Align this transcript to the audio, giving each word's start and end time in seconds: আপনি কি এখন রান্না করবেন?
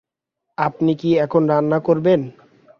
আপনি 0.57 0.91
কি 0.95 1.09
এখন 1.17 1.41
রান্না 1.47 1.79
করবেন? 1.79 2.21